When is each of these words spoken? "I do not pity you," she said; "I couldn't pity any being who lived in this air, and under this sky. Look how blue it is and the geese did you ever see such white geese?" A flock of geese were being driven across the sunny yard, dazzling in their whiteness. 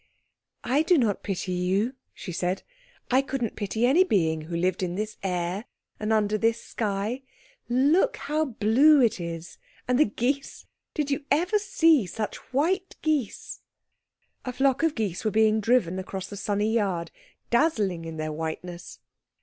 "I 0.63 0.81
do 0.81 0.97
not 0.97 1.21
pity 1.21 1.51
you," 1.51 1.93
she 2.11 2.31
said; 2.31 2.63
"I 3.11 3.21
couldn't 3.21 3.55
pity 3.55 3.85
any 3.85 4.03
being 4.03 4.41
who 4.41 4.55
lived 4.57 4.81
in 4.81 4.95
this 4.95 5.15
air, 5.21 5.65
and 5.99 6.11
under 6.11 6.39
this 6.39 6.59
sky. 6.59 7.21
Look 7.69 8.17
how 8.17 8.45
blue 8.45 8.99
it 8.99 9.19
is 9.19 9.59
and 9.87 9.99
the 9.99 10.05
geese 10.05 10.65
did 10.95 11.11
you 11.11 11.25
ever 11.29 11.59
see 11.59 12.07
such 12.07 12.37
white 12.51 12.95
geese?" 13.03 13.61
A 14.43 14.51
flock 14.51 14.81
of 14.81 14.95
geese 14.95 15.23
were 15.23 15.29
being 15.29 15.59
driven 15.61 15.99
across 15.99 16.25
the 16.25 16.35
sunny 16.35 16.73
yard, 16.73 17.11
dazzling 17.51 18.03
in 18.05 18.17
their 18.17 18.31
whiteness. 18.31 18.97